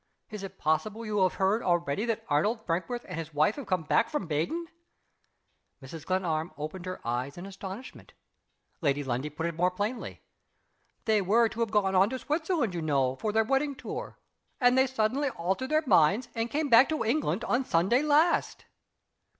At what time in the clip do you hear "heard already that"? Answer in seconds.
1.35-2.25